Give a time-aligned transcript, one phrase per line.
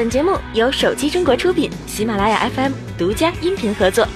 [0.00, 4.08] 本节目由手机中国出品，喜马拉雅 FM 独家音频合作。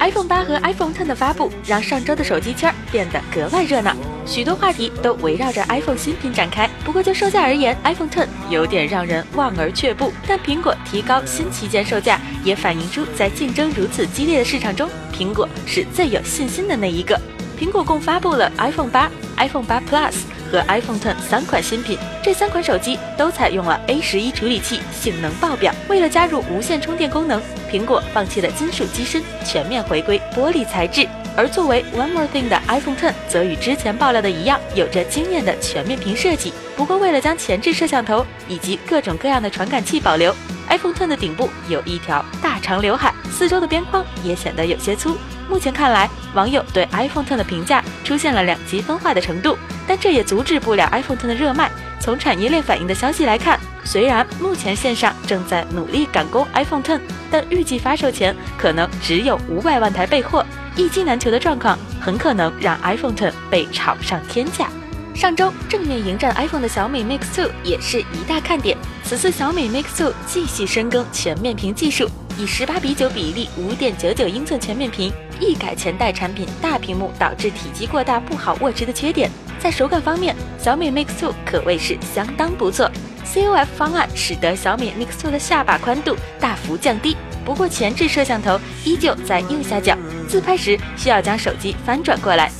[0.00, 3.94] iPhone 八和 iPhone Ten 的发布，让上周的手机圈变得格外热闹，
[4.26, 6.68] 许多话题都围绕着 iPhone 新品展开。
[6.84, 10.12] 不过就售价而言，iPhone Ten 有点让人望而却步。
[10.26, 17.16] 但苹果提高新旗舰售价，也反映出在竞争如此激烈的市场中，苹果是最有信心的那一个。
[17.56, 20.14] 苹果共发布了 iPhone 八、iPhone 八 Plus
[20.50, 25.72] 和 iPhone Ten 三款新品，这三款手机都采用了 A 十一处理器，性能爆表。
[25.88, 31.06] 为了加入无线充电功能，苹果放弃了金属机身，全面回归玻璃材质。
[31.36, 36.52] 而作为 One More Thing 的 iPhone Ten 则与之前爆料的一样，有着惊艳的全面屏设计。
[36.76, 40.34] 不过，为了将前置摄像头以及各种各样的传感器保留
[40.68, 42.24] ，iPhone Ten 的顶部有一条
[42.58, 45.16] 长刘海，四周的边框也显得有些粗。
[45.48, 51.70] 目前看来，网友对 iPhone Ten 的评价出现了两极分化的程度，但这也阻止不了 iPhone Ten 的热卖。
[52.00, 57.00] 从产业链反映的消息来看，虽然目前线上正在努力赶工 iPhone Ten，
[57.30, 60.44] 但预计发售前可能只有五百万台备货，
[60.76, 64.68] 一机难求的状况很可能让 iPhone Ten 被炒上天价。
[65.14, 68.78] 上周正面迎战 iPhone 的小米 Mix 2也是一大看点。
[69.02, 75.12] 此次小米 Mix 2继续深耕全面屏技术，以十八比九比例五点九九英寸全面屏。
[75.40, 82.90] 一改前代产品大屏幕导致体积过大不好握持的缺点，在手感方面，小米 Mix 2可谓是相当不错。
[83.24, 89.96] COF 方案使得小米 Mix 2的下巴宽度大幅降低，不过前置摄像头依旧在右下角，
[90.28, 92.50] 自拍时需要将手机翻转过来。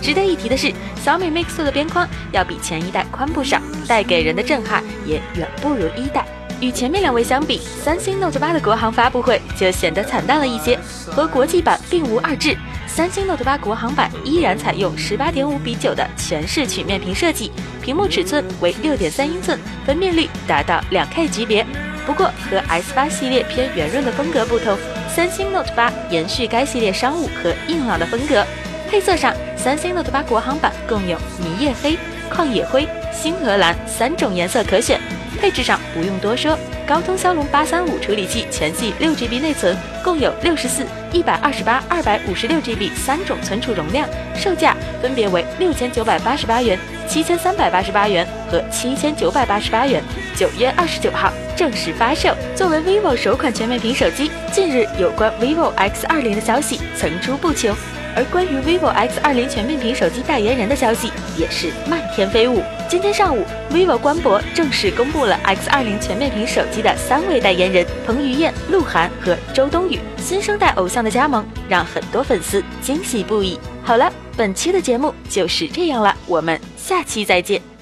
[0.00, 6.24] 值得一提的是，小米 Mix 2的边框要比前一代宽不少，带给人的震撼也远不如一代。
[6.60, 10.78] 与前面两位相比，三星 Note 8的国行发布会就显得惨淡了一些，
[11.10, 12.56] 和国际版并无二致。
[12.86, 17.50] 三星 Note 8国行版依然采用十八点五比九的全视曲面屏设计，
[17.82, 21.66] 屏幕尺寸为六点三英寸，分辨率达到两 K 级别。
[22.06, 28.44] 不过和 S 八系列偏圆润的风格不同，三星 Note 8延续该系列商务和硬朗的风格。
[28.88, 31.98] 配色上，三星 Note 8国行版共有迷夜黑、
[32.30, 35.00] 旷野灰、星河蓝三种颜色可选。
[35.34, 46.78] 配置上不用多说，高通骁龙八三五处理器，全系六 GB 内存，共有六十四、一百二十八、二百五十六 GB 三种存储容量，售价分别为六千九百八十八元、
[47.08, 50.02] 七千三百八十八元和七千九百八十八元。
[50.36, 52.34] 九月二十九号正式发售。
[52.56, 57.74] 作为 vivo 首款全面屏手机，近日有关 vivo X 二零的消息层出不穷。
[58.16, 62.62] 而关于 vivo X 二零全面屏手机代言人的消息也是漫天飞舞。
[62.86, 69.98] 今天上午，vivo 官博正式公布了 X 二零全面屏手机的三位代言人：彭于晏、鹿晗和周冬雨。
[70.18, 73.58] 新生代偶像的加盟让很多粉丝惊喜不已。
[73.82, 77.73] 好了，本期的节目就是这样了，我们下期再见。